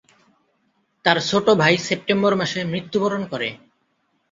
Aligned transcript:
তার 1.05 1.17
ছোট 1.29 1.45
ভাই 1.61 1.75
সেপ্টেম্বর 1.87 2.33
মাসে 2.35 2.59
মৃত্যুবরণ 2.71 3.21
করে। 3.31 3.49